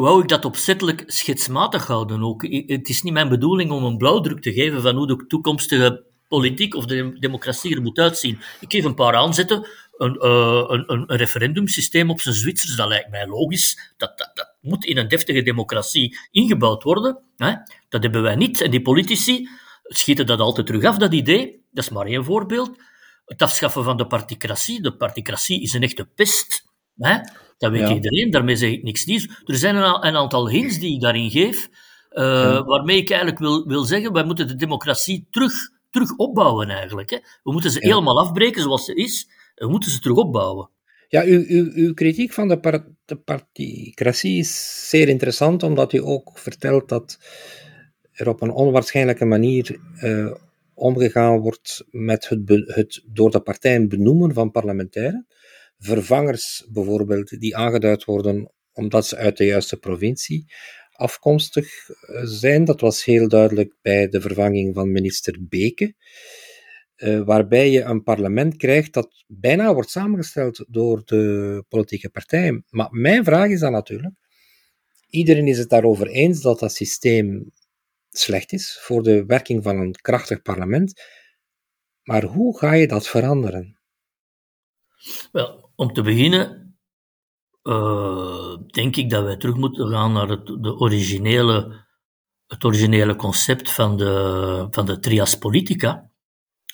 [0.00, 2.42] wou ik dat opzettelijk schetsmatig houden ook.
[2.66, 6.74] Het is niet mijn bedoeling om een blauwdruk te geven van hoe de toekomstige politiek
[6.74, 8.40] of de democratie er moet uitzien.
[8.60, 9.68] Ik geef een paar aanzetten.
[9.96, 13.92] Een, uh, een, een, referendumsysteem op zijn Zwitsers, dat lijkt mij logisch.
[13.96, 17.18] Dat, dat, moet in een deftige democratie ingebouwd worden.
[17.36, 17.54] Hè?
[17.88, 18.60] Dat hebben wij niet.
[18.60, 19.48] En die politici
[19.82, 21.64] schieten dat altijd terug af, dat idee.
[21.70, 22.78] Dat is maar één voorbeeld.
[23.24, 24.82] Het afschaffen van de particratie.
[24.82, 26.67] De particratie is een echte pest.
[26.98, 27.18] Hè?
[27.58, 29.42] Dat weet iedereen, daarmee zeg ik niks nieuws.
[29.44, 31.68] Er zijn een, een aantal hints die ik daarin geef,
[32.10, 35.52] uh, waarmee ik eigenlijk wil, wil zeggen, wij moeten de democratie terug,
[35.90, 37.10] terug opbouwen eigenlijk.
[37.10, 37.18] Hè.
[37.42, 40.70] We moeten ze helemaal afbreken zoals ze is, we moeten ze terug opbouwen.
[41.08, 45.98] Ja, uw, uw, uw kritiek van de, par de particratie is zeer interessant, omdat u
[46.02, 47.18] ook vertelt dat
[48.12, 50.34] er op een onwaarschijnlijke manier uh,
[50.74, 55.26] omgegaan wordt met het, het door de partijen benoemen van parlementairen
[55.78, 60.52] vervangers bijvoorbeeld, die aangeduid worden omdat ze uit de juiste provincie
[60.98, 62.64] afkomstig eh, zijn.
[62.64, 65.94] Dat was heel duidelijk bij de vervanging van minister Beke,
[66.96, 72.64] uh, waarbij je een parlement krijgt dat bijna wordt samengesteld door de politieke partijen.
[72.68, 74.14] Maar mijn vraag is dan natuurlijk,
[75.08, 77.52] iedereen is het daarover eens dat dat systeem
[78.08, 81.02] slecht is voor de werking van een krachtig parlement,
[82.02, 83.80] maar hoe ga je dat veranderen?
[85.32, 86.78] Wel, om te beginnen
[87.62, 91.86] uh, denk ik dat wij terug moeten gaan naar het, de originele,
[92.46, 96.10] het originele concept van de, van de trias politica,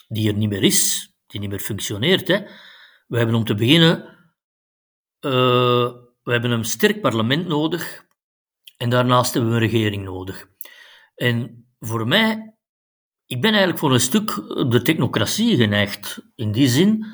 [0.09, 2.29] die er niet meer is, die niet meer functioneert.
[2.29, 2.39] Hè.
[3.07, 4.15] We hebben om te beginnen
[5.21, 8.07] uh, we hebben een sterk parlement nodig
[8.77, 10.49] en daarnaast hebben we een regering nodig.
[11.15, 12.57] En voor mij,
[13.27, 14.35] ik ben eigenlijk voor een stuk
[14.71, 16.23] de technocratie geneigd.
[16.35, 17.07] In die zin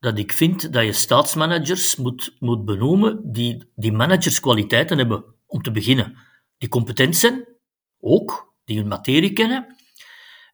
[0.00, 5.70] dat ik vind dat je staatsmanagers moet, moet benoemen die, die managerskwaliteiten hebben, om te
[5.70, 6.16] beginnen.
[6.58, 7.48] Die competent zijn,
[8.00, 9.76] ook, die hun materie kennen.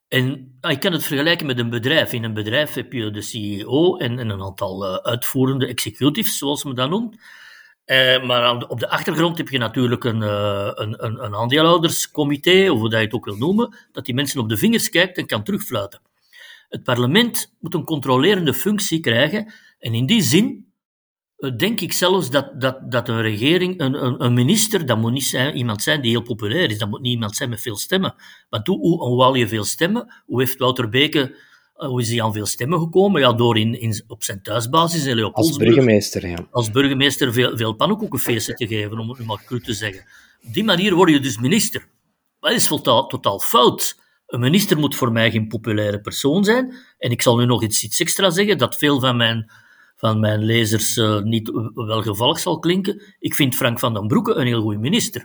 [0.08, 2.12] En ah, ik kan het vergelijken met een bedrijf.
[2.12, 6.64] In een bedrijf heb je de CEO en, en een aantal uh, uitvoerende executives, zoals
[6.64, 7.16] men dat noemt.
[7.86, 12.78] Uh, maar op de achtergrond heb je natuurlijk een, uh, een, een, een aandeelhouderscomité, of
[12.78, 15.26] hoe dat je het ook wil noemen, dat die mensen op de vingers kijkt en
[15.26, 16.00] kan terugfluiten.
[16.68, 20.66] Het parlement moet een controlerende functie krijgen en in die zin
[21.36, 25.12] eh, denk ik zelfs dat, dat, dat een regering, een, een, een, minister, dat moet
[25.12, 26.78] niet zijn, iemand zijn die heel populair is.
[26.78, 28.14] Dat moet niet iemand zijn met veel stemmen.
[28.48, 30.22] Want hoe, hoe, haal je veel stemmen?
[30.26, 31.36] Hoe heeft Wouter Beke,
[31.76, 33.20] uh, hoe is hij aan veel stemmen gekomen?
[33.20, 36.46] Ja, door in, in, op zijn thuisbasis in Als burgemeester, ja.
[36.50, 40.04] Als burgemeester veel, veel pannenkoekenfeesten te geven, om het maar cru te zeggen.
[40.46, 41.88] Op die manier word je dus minister.
[42.40, 43.96] Dat is totaal, totaal fout.
[44.26, 46.76] Een minister moet voor mij geen populaire persoon zijn.
[46.98, 49.50] En ik zal nu nog iets, iets extra zeggen, dat veel van mijn
[49.96, 53.02] van mijn lezers uh, niet welgevallig zal klinken.
[53.18, 55.20] Ik vind Frank van den Broeke een heel goede minister.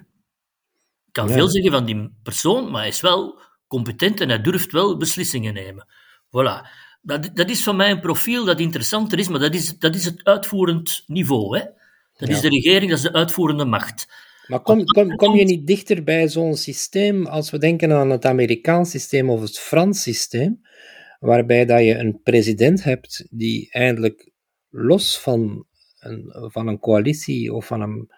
[1.08, 4.72] Ik kan veel zeggen van die persoon, maar hij is wel competent en hij durft
[4.72, 5.88] wel beslissingen nemen.
[6.26, 6.68] Voilà.
[7.02, 10.06] Dat, dat is van mij een profiel dat interessanter is, maar dat is, dat is
[10.06, 11.58] het uitvoerend niveau.
[11.58, 11.66] Hè?
[12.18, 14.08] Dat is de regering, dat is de uitvoerende macht.
[14.47, 18.25] Maar kom, kom, kom je niet dichter bij zo'n systeem als we denken aan het
[18.25, 20.62] Amerikaans systeem of het Frans systeem,
[21.19, 24.32] waarbij dat je een president hebt die eindelijk
[24.69, 25.65] los van
[25.99, 28.12] een, van een coalitie of van een,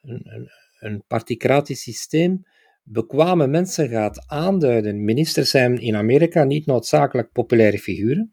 [0.00, 2.44] een, een particratisch systeem
[2.84, 5.04] bekwame mensen gaat aanduiden.
[5.04, 8.32] Ministers zijn in Amerika niet noodzakelijk populaire figuren,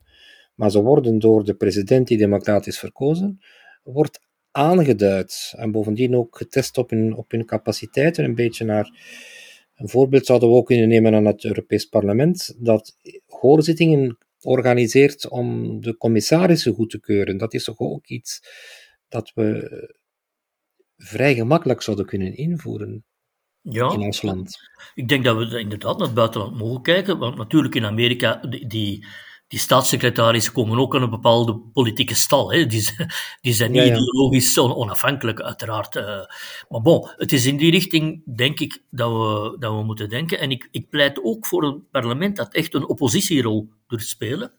[0.55, 3.39] maar ze worden door de president die democratisch verkozen,
[3.83, 4.19] wordt
[4.51, 8.23] aangeduid en bovendien ook getest op hun, op hun capaciteiten.
[8.23, 8.89] Een beetje naar
[9.75, 15.79] een voorbeeld zouden we ook kunnen nemen aan het Europees Parlement, dat hoorzittingen organiseert om
[15.81, 17.37] de commissarissen goed te keuren.
[17.37, 18.41] Dat is toch ook iets
[19.07, 19.69] dat we
[20.97, 23.05] vrij gemakkelijk zouden kunnen invoeren
[23.61, 24.57] ja, in ons land.
[24.93, 28.67] Ik denk dat we inderdaad naar het buitenland mogen kijken, want natuurlijk in Amerika, die,
[28.67, 29.05] die,
[29.51, 32.51] die staatssecretarissen komen ook aan een bepaalde politieke stal.
[32.51, 32.65] Hè.
[32.65, 32.89] Die,
[33.41, 35.95] die zijn niet ideologisch onafhankelijk, uiteraard.
[35.95, 36.03] Uh,
[36.69, 40.39] maar bon, het is in die richting, denk ik, dat we, dat we moeten denken.
[40.39, 44.51] En ik, ik pleit ook voor een parlement dat echt een oppositierol durft spelen.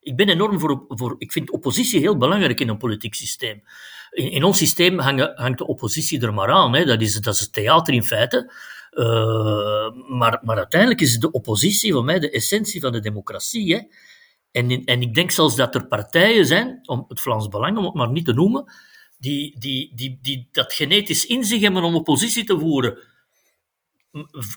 [0.00, 1.14] Ik ben enorm voor, voor.
[1.18, 3.62] Ik vind oppositie heel belangrijk in een politiek systeem.
[4.10, 6.74] In, in ons systeem hangt, hangt de oppositie er maar aan.
[6.74, 6.84] Hè.
[6.84, 8.52] Dat, is, dat is het theater in feite.
[8.92, 13.74] Uh, maar, maar uiteindelijk is de oppositie voor mij de essentie van de democratie.
[13.74, 13.80] Hè.
[14.52, 17.94] En, en ik denk zelfs dat er partijen zijn, om het Vlaams Belang, om het
[17.94, 18.72] maar niet te noemen,
[19.18, 22.98] die, die, die, die dat genetisch in zich hebben om oppositie te voeren.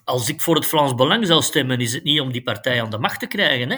[0.03, 2.89] Als ik voor het Vlaams Belang zou stemmen, is het niet om die partij aan
[2.89, 3.69] de macht te krijgen.
[3.69, 3.77] Hè?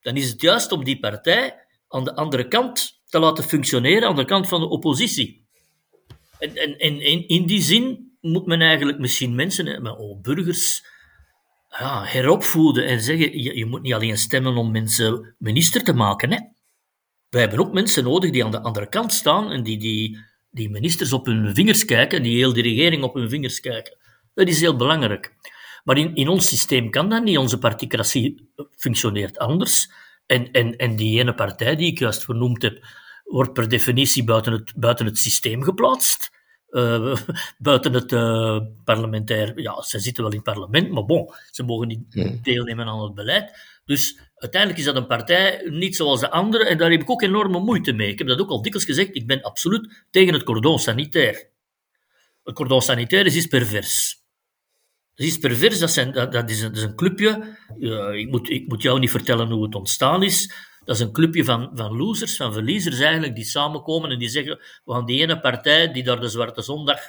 [0.00, 1.54] Dan is het juist om die partij
[1.88, 5.46] aan de andere kant te laten functioneren, aan de kant van de oppositie.
[6.38, 10.86] En, en, en in die zin moet men eigenlijk misschien mensen, maar ook burgers,
[11.78, 16.32] ja, heropvoeden en zeggen, je, je, moet niet alleen stemmen om mensen minister te maken.
[16.32, 16.38] Hè.
[17.28, 20.18] Wij hebben ook mensen nodig die aan de andere kant staan en die, die,
[20.50, 23.96] die ministers op hun vingers kijken, die heel de regering op hun vingers kijken.
[24.34, 25.34] Dat is heel belangrijk.
[25.84, 27.38] Maar in, in ons systeem kan dat niet.
[27.38, 29.90] Onze particratie functioneert anders.
[30.26, 32.84] En, en, en die ene partij die ik juist vernoemd heb,
[33.24, 36.30] wordt per definitie buiten het, buiten het systeem geplaatst.
[36.74, 37.16] Uh,
[37.58, 41.88] buiten het uh, parlementair, ja, ze zitten wel in het parlement, maar bon, ze mogen
[41.88, 42.38] niet hmm.
[42.42, 43.52] deelnemen aan het beleid.
[43.84, 47.22] Dus uiteindelijk is dat een partij niet zoals de andere, en daar heb ik ook
[47.22, 48.10] enorme moeite mee.
[48.10, 51.48] Ik heb dat ook al dikwijls gezegd, ik ben absoluut tegen het cordon sanitair.
[52.44, 54.22] Het cordon sanitair is iets pervers.
[55.14, 57.56] Dat is pervers, dat, zijn, dat, dat, is, een, dat is een clubje.
[57.78, 60.52] Uh, ik, moet, ik moet jou niet vertellen hoe het ontstaan is.
[60.84, 64.60] Dat is een clubje van, van losers, van verliezers eigenlijk, die samenkomen en die zeggen,
[64.84, 67.00] we gaan die ene partij die daar de Zwarte Zondag,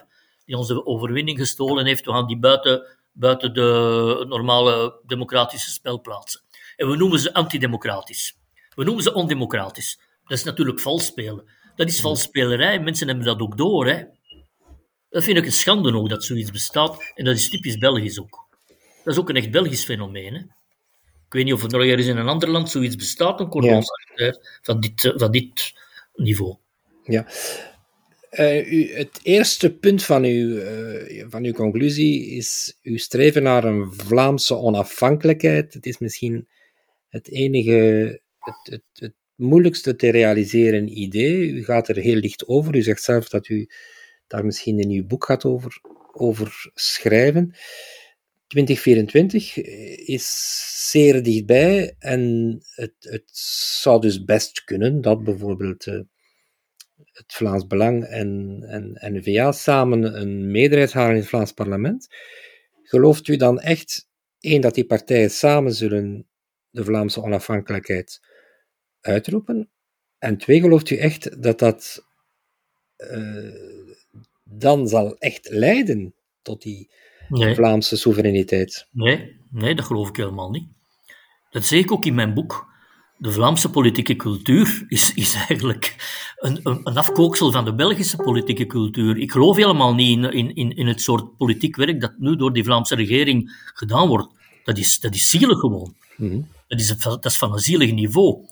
[0.46, 6.42] die onze overwinning gestolen heeft, we gaan die buiten, buiten de normale democratische spel plaatsen.
[6.76, 8.38] En we noemen ze antidemocratisch.
[8.76, 10.00] We noemen ze ondemocratisch.
[10.24, 11.44] Dat is natuurlijk vals spelen.
[11.76, 12.80] Dat is vals spelerij.
[12.80, 13.88] Mensen hebben dat ook door.
[13.88, 14.04] Hè.
[15.10, 17.12] Dat vind ik een schande nog dat zoiets bestaat.
[17.16, 18.48] En dat is typisch Belgisch ook.
[19.04, 20.34] Dat is ook een echt Belgisch fenomeen.
[20.34, 20.42] Hè.
[21.26, 23.84] Ik weet niet of er nog ergens in een ander land zoiets bestaat, een cordon
[24.62, 25.74] van, dit, van dit
[26.16, 26.56] niveau.
[27.04, 27.28] Ja.
[28.32, 33.64] Uh, u, het eerste punt van uw, uh, van uw conclusie is uw streven naar
[33.64, 35.74] een Vlaamse onafhankelijkheid.
[35.74, 36.48] Het is misschien
[37.10, 41.50] het enige, het, het, het moeilijkste te realiseren idee.
[41.50, 42.76] U gaat er heel licht over.
[42.76, 43.70] U zegt zelf dat u
[44.28, 45.80] daar misschien in uw boek gaat over,
[46.12, 47.56] over schrijven.
[48.48, 49.58] 2024
[50.08, 53.30] is zeer dichtbij en het, het
[53.82, 56.00] zou dus best kunnen dat bijvoorbeeld uh,
[57.12, 62.08] het Vlaams Belang en, en N-VA samen een meerderheid halen in het Vlaams parlement.
[62.82, 66.28] Gelooft u dan echt, één, dat die partijen samen zullen
[66.70, 68.22] de Vlaamse onafhankelijkheid
[69.02, 69.70] uitroepen?
[70.18, 72.06] En twee, gelooft u echt dat dat
[72.98, 73.54] uh,
[74.44, 76.92] dan zal echt leiden tot die
[77.30, 77.56] nee.
[77.56, 78.88] Vlaamse soevereiniteit.
[78.92, 80.68] Nee, nee, dat geloof ik helemaal niet.
[81.52, 82.74] Dat zeg ik ook in mijn boek.
[83.18, 85.96] de Vlaamse politieke cultuur is, is eigenlijk
[86.38, 89.18] een, een, een, afkooksel van de Belgische politieke cultuur.
[89.18, 92.64] Ik geloof helemaal niet in, in, in het soort politiek werk dat nu door die
[92.64, 94.28] Vlaamse regering gedaan wordt.
[94.64, 95.96] Dat is, dat is zielig gewoon.
[96.18, 96.42] Mhm.
[96.68, 98.46] dat, is, dat is van een zielig niveau.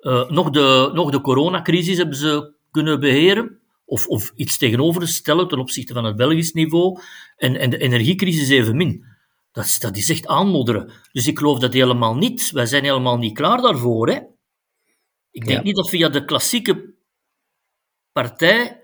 [0.00, 3.58] Uh, nog, de, nog de coronacrisis hebben ze kunnen beheren,
[3.90, 7.00] of, of iets tegenover stellen ten opzichte van het Belgisch niveau,
[7.36, 9.04] en, en de energiecrisis evenmin.
[9.52, 10.92] Dat is, dat is echt aanmodderen.
[11.12, 12.50] Dus ik geloof dat helemaal niet.
[12.50, 14.08] Wij zijn helemaal niet klaar daarvoor.
[14.08, 14.20] Hè?
[15.30, 16.94] Ik denk niet dat via de klassieke
[18.12, 18.82] partij,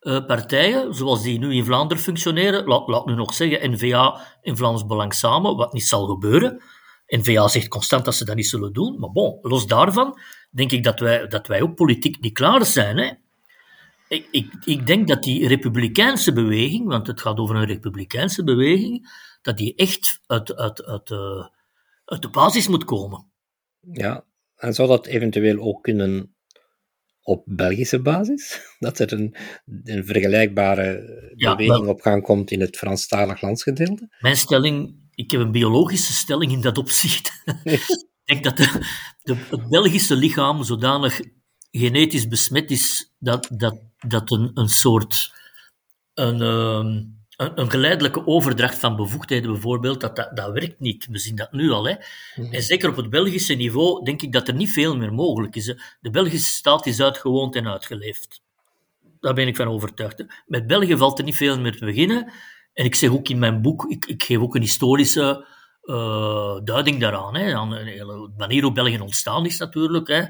[0.00, 4.56] uh, partijen, zoals die nu in Vlaanderen functioneren, laat, laat nu nog zeggen N-VA en
[4.56, 6.62] Vlaams Belang samen, wat niet zal gebeuren.
[7.06, 8.98] N-VA zegt constant dat ze dat niet zullen doen.
[8.98, 10.18] Maar bon, los daarvan
[10.50, 12.98] denk ik dat wij, dat wij ook politiek niet klaar zijn.
[12.98, 13.12] Hè?
[14.08, 19.08] Ik, ik, ik denk dat die republikeinse beweging, want het gaat over een republikeinse beweging,
[19.42, 21.46] dat die echt uit, uit, uit, uh,
[22.04, 23.30] uit de basis moet komen.
[23.80, 24.24] Ja,
[24.56, 26.36] en zou dat eventueel ook kunnen
[27.22, 28.60] op Belgische basis?
[28.78, 29.36] Dat er een,
[29.84, 34.16] een vergelijkbare beweging op gang komt in het Franstalig landsgedeelte?
[34.20, 37.42] Mijn stelling, ik heb een biologische stelling in dat opzicht.
[38.24, 38.86] ik denk dat de,
[39.22, 41.20] de, het Belgische lichaam zodanig
[41.78, 45.34] genetisch besmet is dat, dat, dat een, een soort
[46.14, 46.86] een, ehm,
[47.36, 51.06] een, een, geleidelijke overdracht van bevoegdheden bijvoorbeeld, dat, dat, dat werkt niet.
[51.10, 51.86] We zien dat nu al.
[51.88, 51.94] Hè.
[52.34, 52.54] Mhm.
[52.54, 55.64] En zeker op het Belgische niveau denk ik dat er niet veel meer mogelijk is.
[56.00, 58.42] De Belgische staat is uitgewoond en uitgeleefd.
[59.20, 60.24] Daar ben ik van overtuigd.
[60.46, 62.32] Met België valt er niet veel meer te beginnen.
[62.72, 65.46] En ik zeg ook in mijn boek, ik, ik geef ook een historische
[65.82, 67.36] uh, duiding daaraan.
[67.36, 70.08] Hè, aan de manier hoe België ontstaan is natuurlijk.
[70.08, 70.24] Hè,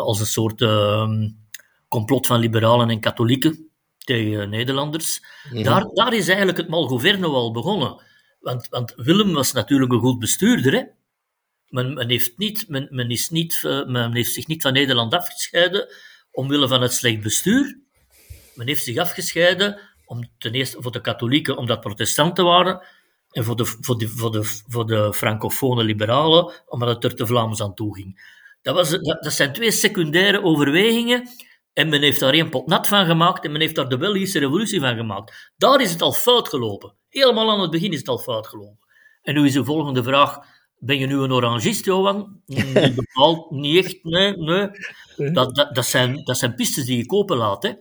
[0.00, 1.08] als een soort uh,
[1.88, 5.24] complot van liberalen en katholieken tegen Nederlanders.
[5.52, 5.62] Mhm.
[5.62, 8.02] Daar, daar is eigenlijk het Malgoverno al begonnen.
[8.40, 10.72] Want, want Willem was natuurlijk een goed bestuurder.
[10.72, 10.82] Hè?
[11.68, 15.14] Men, men, heeft niet, men, men, is niet, uh, men heeft zich niet van Nederland
[15.14, 15.88] afgescheiden
[16.38, 17.78] omwille van het slecht bestuur.
[18.54, 22.82] Men heeft zich afgescheiden om, ten eerste voor de katholieken, omdat protestanten waren.
[23.30, 27.26] En voor de, voor de, voor de, voor de francofone liberalen, omdat het er te
[27.26, 28.36] Vlaams aan toe ging.
[28.62, 31.28] Dat, was, dat, dat zijn twee secundaire overwegingen
[31.72, 34.38] en men heeft daar één pot nat van gemaakt en men heeft daar de Belgische
[34.38, 35.52] revolutie van gemaakt.
[35.56, 36.94] Daar is het al fout gelopen.
[37.08, 38.86] Helemaal aan het begin is het al fout gelopen.
[39.22, 40.38] En nu is de volgende vraag,
[40.78, 42.40] ben je nu een orangist, Johan?
[42.46, 44.70] Niet bepaald, niet echt, nee, nee.
[45.32, 47.62] Dat, dat, dat, zijn, dat zijn pistes die je openlaat.
[47.62, 47.72] Hè.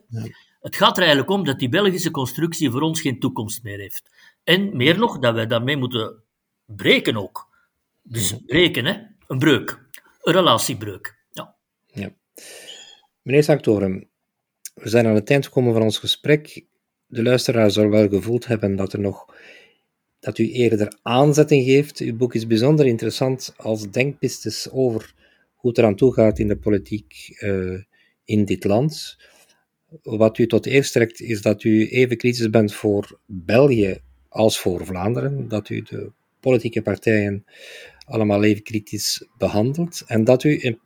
[0.60, 4.10] Het gaat er eigenlijk om dat die Belgische constructie voor ons geen toekomst meer heeft.
[4.44, 6.24] En meer nog, dat wij daarmee moeten
[6.66, 7.48] breken ook.
[8.02, 8.94] Dus breken, hè?
[9.28, 9.87] een breuk,
[10.32, 11.18] relatiebreuk.
[11.32, 11.56] Ja.
[13.22, 14.10] Meneer Sanctorum,
[14.74, 16.66] we zijn aan het eind gekomen van ons gesprek.
[17.06, 19.36] De luisteraar zal wel gevoeld hebben dat, er nog,
[20.20, 22.00] dat u eerder aanzetting geeft.
[22.00, 25.13] Uw boek is bijzonder interessant als denkpistes over
[25.56, 27.82] hoe het eraan toe gaat in de politiek uh,
[28.24, 29.18] in dit land.
[30.04, 34.86] Wat u tot eerst trekt, is dat u even kritisch bent voor België als voor
[34.86, 35.48] Vlaanderen.
[35.48, 37.46] Dat u de politieke partijen
[38.08, 40.04] allemaal even kritisch behandelt.
[40.08, 40.78] En dat u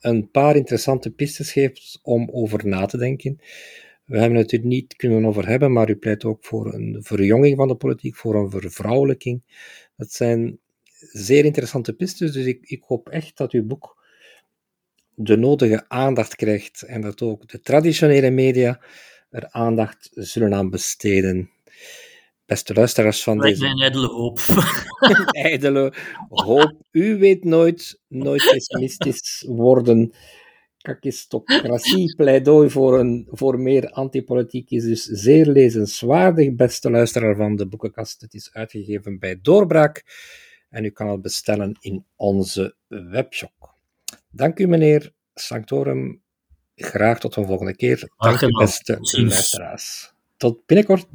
[0.00, 3.40] een paar interessante pistes geeft om over na te denken.
[4.04, 7.56] We hebben het er niet kunnen over hebben, maar u pleit ook voor een verjonging
[7.56, 9.42] van de politiek, voor een vervrouwelijking.
[9.96, 10.58] Dat zijn
[10.98, 13.98] zeer interessante pistes, dus ik, ik hoop echt dat uw boek
[15.14, 18.80] de nodige aandacht krijgt en dat ook de traditionele media
[19.30, 21.50] er aandacht zullen aan besteden
[22.50, 23.62] beste luisteraars van deze...
[23.62, 24.38] Mijn ijdele hoop.
[25.50, 25.92] ijdele
[26.28, 26.72] hoop.
[26.90, 30.12] U weet nooit, nooit pessimistisch worden.
[30.78, 37.68] Kakistocratie, pleidooi voor, een, voor meer antipolitiek is dus zeer lezenswaardig, beste luisteraar van de
[37.68, 38.20] boekenkast.
[38.20, 40.04] Het is uitgegeven bij Doorbraak
[40.70, 43.74] en u kan het bestellen in onze webshop.
[44.30, 46.22] Dank u, meneer Sanctorum.
[46.74, 48.12] Graag tot een volgende keer.
[48.16, 50.12] Dank u, beste luisteraars.
[50.36, 51.06] Tot binnenkort.